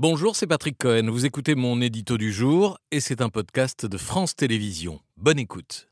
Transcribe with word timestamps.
Bonjour, 0.00 0.36
c'est 0.36 0.46
Patrick 0.46 0.78
Cohen. 0.78 1.10
Vous 1.10 1.26
écoutez 1.26 1.56
mon 1.56 1.80
édito 1.80 2.18
du 2.18 2.32
jour 2.32 2.78
et 2.92 3.00
c'est 3.00 3.20
un 3.20 3.30
podcast 3.30 3.84
de 3.84 3.98
France 3.98 4.36
Télévisions. 4.36 5.00
Bonne 5.16 5.40
écoute. 5.40 5.88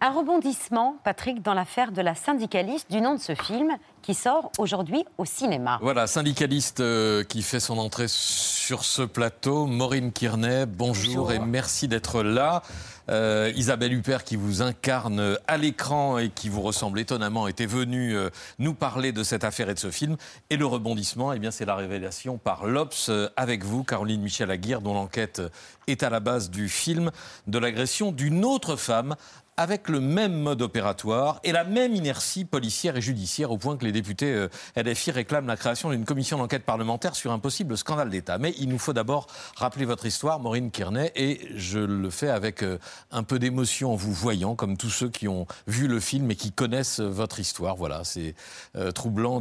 Un 0.00 0.10
rebondissement, 0.10 0.98
Patrick, 1.02 1.42
dans 1.42 1.54
l'affaire 1.54 1.90
de 1.90 2.02
la 2.02 2.14
syndicaliste 2.14 2.92
du 2.92 3.00
nom 3.00 3.16
de 3.16 3.20
ce 3.20 3.34
film 3.34 3.78
qui 4.04 4.12
sort 4.12 4.52
aujourd'hui 4.58 5.06
au 5.16 5.24
cinéma. 5.24 5.78
Voilà, 5.80 6.06
syndicaliste 6.06 6.80
euh, 6.80 7.24
qui 7.24 7.40
fait 7.40 7.58
son 7.58 7.78
entrée 7.78 8.06
sur 8.06 8.84
ce 8.84 9.00
plateau, 9.00 9.64
Maureen 9.66 10.12
Kearney, 10.12 10.66
bonjour, 10.66 11.32
et 11.32 11.38
merci 11.38 11.88
d'être 11.88 12.22
là. 12.22 12.62
Euh, 13.10 13.50
Isabelle 13.54 13.92
Huppert 13.92 14.24
qui 14.24 14.36
vous 14.36 14.60
incarne 14.62 15.38
à 15.46 15.56
l'écran 15.56 16.18
et 16.18 16.30
qui 16.30 16.48
vous 16.48 16.62
ressemble 16.62 16.98
étonnamment 17.00 17.48
était 17.48 17.66
venue 17.66 18.14
euh, 18.14 18.30
nous 18.58 18.74
parler 18.74 19.12
de 19.12 19.22
cette 19.22 19.44
affaire 19.44 19.70
et 19.70 19.74
de 19.74 19.78
ce 19.78 19.90
film. 19.90 20.16
Et 20.50 20.56
le 20.58 20.66
rebondissement, 20.66 21.32
eh 21.32 21.38
bien, 21.38 21.50
c'est 21.50 21.66
la 21.66 21.74
révélation 21.74 22.36
par 22.36 22.66
l'Obs 22.66 23.10
avec 23.36 23.64
vous, 23.64 23.84
Caroline 23.84 24.20
Michel 24.20 24.50
Aguirre, 24.50 24.82
dont 24.82 24.94
l'enquête 24.94 25.40
est 25.86 26.02
à 26.02 26.10
la 26.10 26.20
base 26.20 26.50
du 26.50 26.68
film 26.68 27.10
de 27.46 27.58
l'agression 27.58 28.12
d'une 28.12 28.44
autre 28.44 28.76
femme 28.76 29.16
avec 29.56 29.88
le 29.88 30.00
même 30.00 30.34
mode 30.34 30.62
opératoire 30.62 31.40
et 31.44 31.52
la 31.52 31.64
même 31.64 31.94
inertie 31.94 32.44
policière 32.44 32.96
et 32.96 33.00
judiciaire, 33.00 33.50
au 33.50 33.58
point 33.58 33.76
que 33.76 33.84
les 33.84 33.92
députés 33.94 34.32
euh, 34.32 34.48
LFI 34.76 35.10
réclament 35.10 35.46
la 35.46 35.56
création 35.56 35.90
d'une 35.90 36.04
commission 36.04 36.36
d'enquête 36.36 36.64
parlementaire 36.64 37.14
sur 37.14 37.32
un 37.32 37.38
possible 37.38 37.78
scandale 37.78 38.10
d'État. 38.10 38.36
Mais 38.38 38.54
il 38.58 38.68
nous 38.68 38.78
faut 38.78 38.92
d'abord 38.92 39.26
rappeler 39.56 39.86
votre 39.86 40.04
histoire, 40.04 40.38
Maureen 40.40 40.70
Kearney, 40.70 41.10
et 41.16 41.48
je 41.56 41.78
le 41.78 42.10
fais 42.10 42.28
avec 42.28 42.62
euh, 42.62 42.78
un 43.10 43.22
peu 43.22 43.38
d'émotion 43.38 43.92
en 43.92 43.96
vous 43.96 44.12
voyant, 44.12 44.54
comme 44.54 44.76
tous 44.76 44.90
ceux 44.90 45.08
qui 45.08 45.28
ont 45.28 45.46
vu 45.66 45.88
le 45.88 46.00
film 46.00 46.30
et 46.30 46.36
qui 46.36 46.52
connaissent 46.52 47.00
votre 47.00 47.40
histoire. 47.40 47.76
Voilà, 47.76 48.04
c'est 48.04 48.34
euh, 48.76 48.90
troublant 48.90 49.40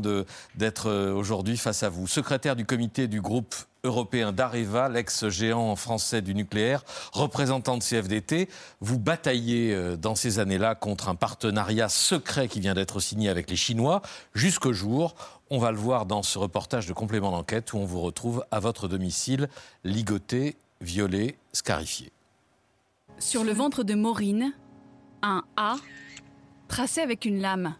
d'être 0.56 0.90
aujourd'hui 1.12 1.58
face 1.58 1.84
à 1.84 1.90
vous. 1.90 2.08
Secrétaire 2.08 2.56
du 2.56 2.66
comité 2.66 3.08
du 3.08 3.22
groupe 3.22 3.56
européen 3.86 4.32
d'Areva, 4.32 4.88
l'ex-géant 4.88 5.76
français 5.76 6.22
du 6.22 6.34
nucléaire, 6.34 6.86
représentant 7.12 7.78
de 7.78 7.84
CFDT. 7.84 8.48
Vous 8.80 8.98
bataillez 8.98 9.74
euh, 9.74 9.98
dans 9.98 10.16
ces 10.16 10.40
années-là 10.40 10.74
contre 10.74 11.10
un 11.10 11.16
partenariat 11.16 11.90
secret 11.90 12.48
qui 12.48 12.62
vient 12.62 12.76
d'être 12.76 13.02
signé 13.02 13.28
avec 13.28 13.50
les 13.50 13.58
Chinois, 13.58 14.02
jusqu'au 14.34 14.72
jour, 14.72 15.16
on 15.50 15.58
va 15.58 15.72
le 15.72 15.78
voir 15.78 16.06
dans 16.06 16.24
ce 16.24 16.40
reportage 16.40 16.88
de 16.88 16.94
complément 16.94 17.32
d'enquête 17.32 17.74
où 17.74 17.78
on 17.78 17.86
vous 17.86 18.00
retrouve 18.00 18.46
à 18.52 18.62
votre 18.62 18.88
domicile, 18.88 19.50
ligoté, 19.84 20.56
violé, 20.80 21.38
scarifié. 21.52 22.14
Sur 23.20 23.44
le 23.44 23.52
ventre 23.52 23.84
de 23.84 23.96
Maureen, 23.96 24.54
un 25.22 25.44
A 25.58 25.76
tracé 26.70 27.02
avec 27.02 27.26
une 27.26 27.42
lame 27.42 27.76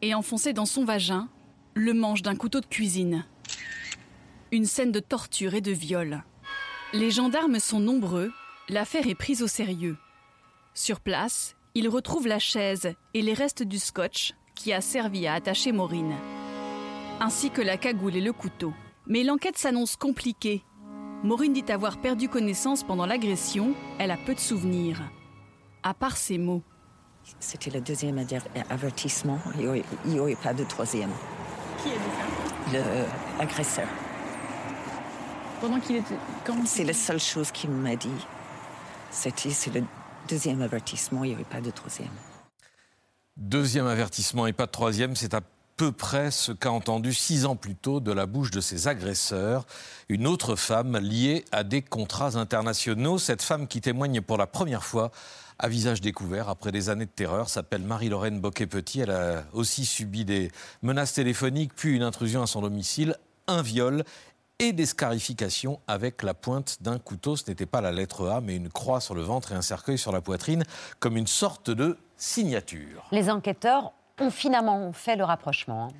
et 0.00 0.14
enfoncé 0.14 0.52
dans 0.52 0.64
son 0.64 0.84
vagin, 0.84 1.28
le 1.74 1.92
manche 1.92 2.22
d'un 2.22 2.36
couteau 2.36 2.60
de 2.60 2.66
cuisine. 2.66 3.24
Une 4.50 4.64
scène 4.64 4.92
de 4.92 5.00
torture 5.00 5.52
et 5.52 5.60
de 5.60 5.72
viol. 5.72 6.22
Les 6.94 7.10
gendarmes 7.10 7.58
sont 7.58 7.80
nombreux, 7.80 8.32
l'affaire 8.70 9.06
est 9.06 9.14
prise 9.14 9.42
au 9.42 9.46
sérieux. 9.46 9.98
Sur 10.72 11.00
place, 11.00 11.54
ils 11.74 11.88
retrouvent 11.88 12.26
la 12.26 12.38
chaise 12.38 12.94
et 13.12 13.20
les 13.20 13.34
restes 13.34 13.62
du 13.62 13.78
scotch 13.78 14.32
qui 14.54 14.72
a 14.72 14.80
servi 14.80 15.26
à 15.26 15.34
attacher 15.34 15.70
Maureen, 15.70 16.14
ainsi 17.20 17.50
que 17.50 17.60
la 17.60 17.76
cagoule 17.76 18.16
et 18.16 18.22
le 18.22 18.32
couteau. 18.32 18.72
Mais 19.06 19.22
l'enquête 19.22 19.58
s'annonce 19.58 19.96
compliquée. 19.96 20.64
Maureen 21.24 21.52
dit 21.52 21.70
avoir 21.70 22.00
perdu 22.00 22.30
connaissance 22.30 22.82
pendant 22.84 23.04
l'agression, 23.04 23.74
elle 23.98 24.10
a 24.10 24.16
peu 24.16 24.34
de 24.34 24.40
souvenirs. 24.40 25.02
À 25.82 25.92
part 25.92 26.16
ces 26.16 26.38
mots. 26.38 26.62
C'était 27.38 27.70
le 27.70 27.82
deuxième 27.82 28.24
avertissement, 28.70 29.40
il 29.58 29.82
n'y 30.06 30.18
aurait, 30.18 30.36
pas 30.36 30.54
de 30.54 30.64
troisième. 30.64 31.10
Qui 31.82 31.90
a 31.90 31.92
dit 31.92 32.78
ça 32.78 32.78
L'agresseur. 33.38 33.88
Pendant 35.60 35.80
qu'il 35.80 35.96
était. 35.96 36.14
C'est 36.66 36.84
la 36.84 36.92
seule 36.92 37.18
chose 37.18 37.50
qu'il 37.50 37.70
m'a 37.70 37.96
dit. 37.96 38.08
C'était 39.10 39.50
c'est 39.50 39.74
le 39.74 39.84
deuxième 40.28 40.62
avertissement, 40.62 41.24
il 41.24 41.28
n'y 41.28 41.34
avait 41.34 41.44
pas 41.44 41.60
de 41.60 41.70
troisième. 41.70 42.08
Deuxième 43.36 43.86
avertissement 43.86 44.46
et 44.46 44.52
pas 44.52 44.66
de 44.66 44.70
troisième, 44.70 45.16
c'est 45.16 45.34
à 45.34 45.40
peu 45.76 45.92
près 45.92 46.30
ce 46.30 46.52
qu'a 46.52 46.72
entendu 46.72 47.14
six 47.14 47.46
ans 47.46 47.56
plus 47.56 47.76
tôt 47.76 48.00
de 48.00 48.12
la 48.12 48.26
bouche 48.26 48.50
de 48.50 48.60
ses 48.60 48.88
agresseurs, 48.88 49.64
une 50.08 50.26
autre 50.26 50.56
femme 50.56 50.98
liée 50.98 51.44
à 51.52 51.64
des 51.64 51.82
contrats 51.82 52.36
internationaux. 52.36 53.18
Cette 53.18 53.42
femme 53.42 53.68
qui 53.68 53.80
témoigne 53.80 54.20
pour 54.20 54.38
la 54.38 54.46
première 54.46 54.84
fois 54.84 55.12
à 55.58 55.68
visage 55.68 56.00
découvert 56.00 56.48
après 56.48 56.72
des 56.72 56.88
années 56.88 57.06
de 57.06 57.10
terreur 57.10 57.48
s'appelle 57.48 57.82
Marie-Lorraine 57.82 58.40
Boquet-Petit. 58.40 59.00
Elle 59.00 59.10
a 59.10 59.44
aussi 59.52 59.86
subi 59.86 60.24
des 60.24 60.50
menaces 60.82 61.14
téléphoniques, 61.14 61.72
puis 61.74 61.94
une 61.94 62.02
intrusion 62.02 62.42
à 62.42 62.46
son 62.46 62.62
domicile, 62.62 63.16
un 63.46 63.62
viol 63.62 64.04
et 64.58 64.72
des 64.72 64.86
scarifications 64.86 65.80
avec 65.86 66.22
la 66.22 66.34
pointe 66.34 66.82
d'un 66.82 66.98
couteau. 66.98 67.36
Ce 67.36 67.48
n'était 67.48 67.66
pas 67.66 67.80
la 67.80 67.92
lettre 67.92 68.28
A, 68.28 68.40
mais 68.40 68.56
une 68.56 68.68
croix 68.68 69.00
sur 69.00 69.14
le 69.14 69.22
ventre 69.22 69.52
et 69.52 69.54
un 69.54 69.62
cercueil 69.62 69.98
sur 69.98 70.12
la 70.12 70.20
poitrine, 70.20 70.64
comme 70.98 71.16
une 71.16 71.26
sorte 71.26 71.70
de 71.70 71.96
signature. 72.16 73.06
Les 73.12 73.30
enquêteurs 73.30 73.92
ont 74.20 74.30
finalement 74.30 74.92
fait 74.92 75.16
le 75.16 75.24
rapprochement. 75.24 75.92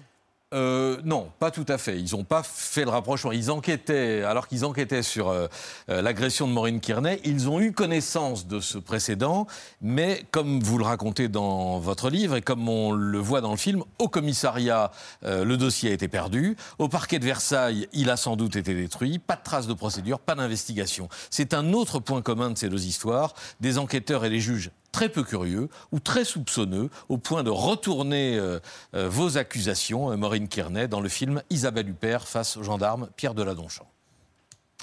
Euh, 0.54 0.97
non, 1.04 1.31
pas 1.38 1.50
tout 1.50 1.66
à 1.69 1.76
fait. 1.76 2.00
Ils 2.00 2.16
n'ont 2.16 2.25
pas 2.25 2.42
fait 2.42 2.84
le 2.84 2.91
rapprochement. 2.91 3.32
Ils 3.32 3.50
enquêtaient, 3.50 4.22
alors 4.22 4.48
qu'ils 4.48 4.64
enquêtaient 4.64 5.03
sur 5.03 5.28
euh, 5.28 5.47
euh, 5.91 6.00
l'agression 6.00 6.48
de 6.48 6.53
Maureen 6.53 6.81
Kearney, 6.81 7.20
ils 7.25 7.50
ont 7.50 7.60
eu 7.60 7.72
connaissance 7.72 8.47
de 8.47 8.59
ce 8.59 8.78
précédent, 8.78 9.47
mais 9.82 10.25
comme 10.31 10.60
vous 10.60 10.78
le 10.78 10.84
racontez 10.84 11.28
dans 11.28 11.78
votre 11.78 12.09
livre 12.09 12.36
et 12.36 12.41
comme 12.41 12.66
on 12.66 12.92
le 12.92 13.19
voit 13.19 13.42
dans 13.42 13.50
le 13.50 13.59
film, 13.59 13.84
au 13.98 14.09
commissariat, 14.09 14.91
le 15.22 15.56
dossier 15.56 15.91
a 15.91 15.92
été 15.92 16.09
perdu. 16.09 16.56
Au 16.78 16.88
parquet 16.88 17.19
de 17.19 17.25
Versailles, 17.25 17.88
il 17.92 18.09
a 18.09 18.16
sans 18.16 18.36
doute 18.36 18.56
été 18.56 18.75
détruit. 18.75 19.19
Pas 19.19 19.36
de 19.36 19.42
traces 19.42 19.66
de 19.66 19.75
procédure, 19.75 20.19
pas 20.19 20.34
d'investigation. 20.34 21.09
C'est 21.30 21.53
un 21.53 21.72
autre 21.72 21.98
point 21.98 22.22
commun 22.22 22.50
de 22.50 22.59
ces 22.59 22.69
deux 22.69 22.86
histoires. 22.86 23.34
Des 23.60 23.78
enquêteurs 23.78 24.25
et 24.25 24.30
des 24.30 24.41
juges 24.41 24.70
très 24.98 25.09
peu 25.09 25.22
curieux 25.22 25.69
ou 25.92 26.00
très 26.00 26.25
soupçonneux 26.25 26.91
au 27.09 27.19
point 27.19 27.44
de 27.44 27.50
retourner 27.50 28.36
euh, 28.36 28.59
euh, 28.94 29.09
vos 29.09 29.38
accusations, 29.38 30.10
euh, 30.10 30.16
Maureen 30.16 30.48
Kearney, 30.48 30.88
dans 30.88 31.00
le 31.00 31.09
film 31.09 31.41
Isabelle 31.50 31.88
Huppert 31.88 32.26
face 32.26 32.56
au 32.56 32.64
gendarme 32.64 33.09
Pierre 33.14 33.32
Deladonchamp. 33.32 33.86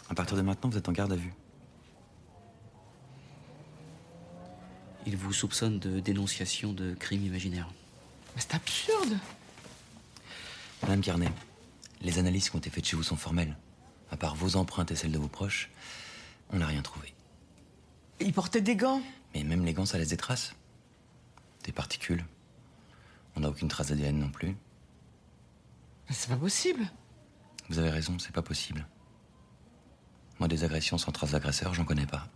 À 0.09 0.15
partir 0.15 0.37
de 0.37 0.41
maintenant, 0.41 0.69
vous 0.69 0.77
êtes 0.77 0.87
en 0.87 0.93
garde 0.93 1.11
à 1.11 1.17
vue. 1.17 1.33
Il 5.05 5.17
vous 5.17 5.33
soupçonne 5.33 5.79
de 5.79 5.99
dénonciation 5.99 6.71
de 6.71 6.93
crimes 6.93 7.25
imaginaires. 7.25 7.67
Mais 8.37 8.41
c'est 8.41 8.55
absurde 8.55 9.17
Madame 10.81 11.01
Kearney, 11.01 11.27
les 11.99 12.19
analyses 12.19 12.49
qui 12.49 12.55
ont 12.55 12.59
été 12.59 12.69
faites 12.69 12.85
chez 12.85 12.95
vous 12.95 13.03
sont 13.03 13.17
formelles. 13.17 13.57
À 14.11 14.15
part 14.15 14.35
vos 14.35 14.55
empreintes 14.55 14.91
et 14.91 14.95
celles 14.95 15.11
de 15.11 15.19
vos 15.19 15.27
proches, 15.27 15.69
on 16.53 16.59
n'a 16.59 16.67
rien 16.67 16.83
trouvé. 16.83 17.13
Il 18.21 18.31
portait 18.31 18.61
des 18.61 18.77
gants? 18.77 19.01
Mais 19.35 19.43
même 19.43 19.65
les 19.65 19.73
gants, 19.73 19.85
ça 19.85 19.97
laisse 19.97 20.09
des 20.09 20.17
traces. 20.17 20.55
Des 21.63 21.73
particules. 21.73 22.25
On 23.35 23.41
n'a 23.41 23.49
aucune 23.49 23.67
trace 23.67 23.87
d'ADN 23.87 24.17
non 24.17 24.29
plus. 24.29 24.55
Mais 26.07 26.15
c'est 26.15 26.29
pas 26.29 26.37
possible. 26.37 26.89
Vous 27.69 27.79
avez 27.79 27.89
raison, 27.89 28.17
c'est 28.17 28.31
pas 28.31 28.41
possible. 28.41 28.87
Moi, 30.39 30.47
des 30.47 30.63
agressions 30.63 30.97
sans 30.97 31.11
trace 31.11 31.31
d'agresseur, 31.31 31.73
j'en 31.73 31.83
connais 31.83 32.05
pas. 32.05 32.27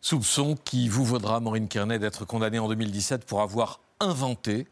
Soupçon 0.00 0.56
qui 0.56 0.88
vous 0.88 1.04
vaudra, 1.04 1.38
Maureen 1.38 1.68
Kearney, 1.68 1.98
d'être 1.98 2.24
condamnée 2.24 2.58
en 2.58 2.68
2017 2.68 3.26
pour 3.26 3.42
avoir 3.42 3.80
inventé 4.00 4.66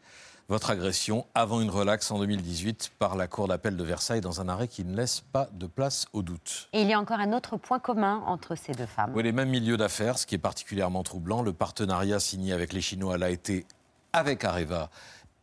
votre 0.49 0.71
agression 0.71 1.27
avant 1.35 1.61
une 1.61 1.69
relaxe 1.69 2.09
en 2.09 2.17
2018 2.17 2.93
par 2.97 3.15
la 3.15 3.27
Cour 3.27 3.47
d'appel 3.47 3.77
de 3.77 3.83
Versailles 3.83 4.19
dans 4.19 4.41
un 4.41 4.49
arrêt 4.49 4.67
qui 4.67 4.83
ne 4.83 4.97
laisse 4.97 5.21
pas 5.31 5.47
de 5.53 5.67
place 5.67 6.07
au 6.11 6.23
doute. 6.23 6.69
Et 6.73 6.81
il 6.81 6.87
y 6.87 6.93
a 6.93 6.99
encore 6.99 7.19
un 7.19 7.33
autre 7.33 7.55
point 7.57 7.77
commun 7.77 8.23
entre 8.25 8.55
ces 8.55 8.73
deux 8.73 8.87
femmes. 8.87 9.11
Oui, 9.13 9.21
les 9.21 9.31
mêmes 9.31 9.49
milieux 9.49 9.77
d'affaires, 9.77 10.17
ce 10.17 10.25
qui 10.25 10.33
est 10.33 10.39
particulièrement 10.39 11.03
troublant. 11.03 11.43
Le 11.43 11.53
partenariat 11.53 12.19
signé 12.19 12.51
avec 12.51 12.73
les 12.73 12.81
Chinois 12.81 13.19
l'a 13.19 13.29
été 13.29 13.67
avec 14.11 14.43
Areva 14.43 14.89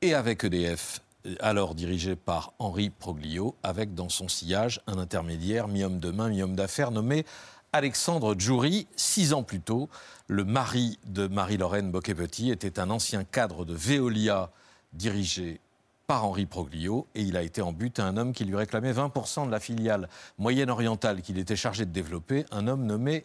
et 0.02 0.12
avec 0.12 0.42
EDF 0.42 1.00
alors 1.40 1.74
dirigé 1.74 2.16
par 2.16 2.52
Henri 2.58 2.90
Proglio, 2.90 3.54
avec 3.62 3.94
dans 3.94 4.08
son 4.08 4.28
sillage 4.28 4.80
un 4.86 4.98
intermédiaire, 4.98 5.68
mi-homme 5.68 5.98
de 5.98 6.10
main, 6.10 6.28
mi-homme 6.28 6.56
d'affaires, 6.56 6.90
nommé 6.90 7.24
Alexandre 7.72 8.34
Djouri. 8.38 8.86
Six 8.96 9.32
ans 9.32 9.42
plus 9.42 9.60
tôt, 9.60 9.88
le 10.26 10.44
mari 10.44 10.98
de 11.06 11.26
Marie-Lorraine 11.26 11.90
Boquet-Petit 11.90 12.50
était 12.50 12.80
un 12.80 12.90
ancien 12.90 13.24
cadre 13.24 13.64
de 13.64 13.74
Veolia 13.74 14.50
dirigé 14.92 15.60
par 16.06 16.24
Henri 16.24 16.46
Proglio 16.46 17.06
et 17.14 17.22
il 17.22 17.36
a 17.36 17.42
été 17.42 17.62
en 17.62 17.72
but 17.72 17.98
à 17.98 18.04
un 18.04 18.16
homme 18.16 18.32
qui 18.32 18.44
lui 18.44 18.56
réclamait 18.56 18.92
20% 18.92 19.46
de 19.46 19.50
la 19.50 19.60
filiale 19.60 20.08
moyenne-orientale 20.38 21.20
qu'il 21.22 21.38
était 21.38 21.56
chargé 21.56 21.84
de 21.84 21.90
développer, 21.90 22.44
un 22.52 22.68
homme 22.68 22.86
nommé 22.86 23.24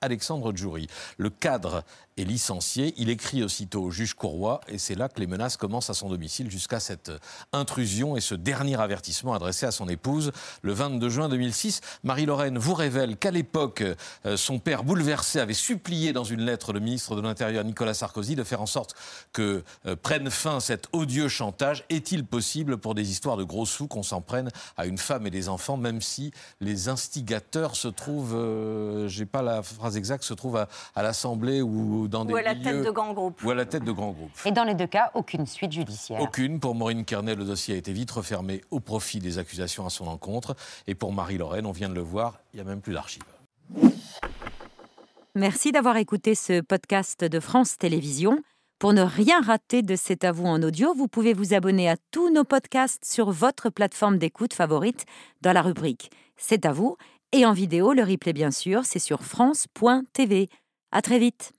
Alexandre 0.00 0.54
Djouri. 0.54 0.86
Le 1.16 1.30
cadre 1.30 1.82
est 2.18 2.24
licencié. 2.24 2.94
Il 2.96 3.10
écrit 3.10 3.42
aussitôt 3.42 3.82
au 3.82 3.90
juge 3.90 4.14
Courroy 4.14 4.60
et 4.68 4.78
c'est 4.78 4.94
là 4.94 5.08
que 5.08 5.20
les 5.20 5.26
menaces 5.26 5.56
commencent 5.56 5.90
à 5.90 5.94
son 5.94 6.08
domicile 6.08 6.50
jusqu'à 6.50 6.80
cette 6.80 7.12
intrusion 7.52 8.16
et 8.16 8.20
ce 8.20 8.34
dernier 8.34 8.80
avertissement 8.80 9.34
adressé 9.34 9.66
à 9.66 9.70
son 9.70 9.88
épouse 9.88 10.32
le 10.62 10.72
22 10.72 11.08
juin 11.08 11.28
2006. 11.28 11.80
Marie-Lorraine 12.04 12.58
vous 12.58 12.74
révèle 12.74 13.16
qu'à 13.16 13.30
l'époque, 13.30 13.84
euh, 14.26 14.36
son 14.36 14.58
père 14.58 14.84
bouleversé 14.84 15.40
avait 15.40 15.54
supplié 15.54 16.12
dans 16.12 16.24
une 16.24 16.42
lettre 16.42 16.72
le 16.72 16.80
ministre 16.80 17.14
de 17.16 17.20
l'Intérieur 17.20 17.64
Nicolas 17.64 17.94
Sarkozy 17.94 18.34
de 18.34 18.44
faire 18.44 18.62
en 18.62 18.66
sorte 18.66 18.94
que 19.32 19.62
euh, 19.86 19.96
prenne 19.96 20.30
fin 20.30 20.60
cet 20.60 20.88
odieux 20.92 21.28
chantage. 21.28 21.84
Est-il 21.88 22.24
possible 22.24 22.78
pour 22.78 22.94
des 22.94 23.10
histoires 23.10 23.36
de 23.36 23.44
gros 23.44 23.66
sous 23.66 23.86
qu'on 23.86 24.02
s'en 24.02 24.20
prenne 24.20 24.50
à 24.76 24.86
une 24.86 24.98
femme 24.98 25.26
et 25.26 25.30
des 25.30 25.48
enfants, 25.48 25.76
même 25.76 26.00
si 26.00 26.32
les 26.60 26.88
instigateurs 26.88 27.76
se 27.76 27.88
trouvent, 27.88 28.34
euh, 28.34 29.08
j'ai 29.08 29.26
pas 29.26 29.42
la 29.42 29.62
phrase 29.62 29.96
exacte, 29.96 30.24
se 30.24 30.34
trouvent 30.34 30.56
à, 30.56 30.68
à 30.94 31.02
l'Assemblée 31.02 31.62
ou 31.62 32.07
dans 32.08 32.24
des 32.24 32.32
Ou 32.32 32.36
à 32.36 32.42
la 32.42 32.54
milieux- 32.54 32.64
tête 32.64 32.82
de 32.84 32.90
grands 32.90 33.12
groupes. 33.12 33.42
Ou 33.44 33.50
à 33.50 33.54
la 33.54 33.64
tête 33.66 33.84
de 33.84 33.92
grands 33.92 34.10
groupes. 34.12 34.30
Et 34.44 34.50
dans 34.52 34.64
les 34.64 34.74
deux 34.74 34.86
cas, 34.86 35.10
aucune 35.14 35.46
suite 35.46 35.72
judiciaire. 35.72 36.20
Aucune. 36.20 36.58
Pour 36.60 36.74
Maureen 36.74 37.04
Kearney, 37.04 37.34
le 37.34 37.44
dossier 37.44 37.74
a 37.74 37.78
été 37.78 37.92
vite 37.92 38.10
refermé 38.10 38.62
au 38.70 38.80
profit 38.80 39.18
des 39.20 39.38
accusations 39.38 39.86
à 39.86 39.90
son 39.90 40.06
encontre. 40.06 40.56
Et 40.86 40.94
pour 40.94 41.12
Marie-Lorraine, 41.12 41.66
on 41.66 41.72
vient 41.72 41.88
de 41.88 41.94
le 41.94 42.00
voir, 42.00 42.38
il 42.52 42.56
n'y 42.56 42.60
a 42.62 42.64
même 42.64 42.80
plus 42.80 42.92
d'archives. 42.94 43.22
Merci 45.34 45.70
d'avoir 45.72 45.96
écouté 45.96 46.34
ce 46.34 46.60
podcast 46.60 47.24
de 47.24 47.40
France 47.40 47.76
Télévisions. 47.78 48.42
Pour 48.78 48.92
ne 48.92 49.02
rien 49.02 49.40
rater 49.40 49.82
de 49.82 49.96
C'est 49.96 50.22
à 50.24 50.30
vous 50.32 50.46
en 50.46 50.62
audio, 50.62 50.94
vous 50.94 51.08
pouvez 51.08 51.32
vous 51.34 51.52
abonner 51.52 51.88
à 51.88 51.96
tous 52.12 52.30
nos 52.32 52.44
podcasts 52.44 53.04
sur 53.04 53.30
votre 53.32 53.70
plateforme 53.70 54.18
d'écoute 54.18 54.54
favorite 54.54 55.04
dans 55.42 55.52
la 55.52 55.62
rubrique 55.62 56.10
C'est 56.36 56.64
à 56.64 56.72
vous 56.72 56.96
et 57.32 57.44
en 57.44 57.52
vidéo, 57.52 57.92
le 57.92 58.02
replay 58.04 58.32
bien 58.32 58.50
sûr, 58.52 58.84
c'est 58.84 59.00
sur 59.00 59.22
France.tv. 59.22 60.48
À 60.92 61.02
très 61.02 61.18
vite. 61.18 61.52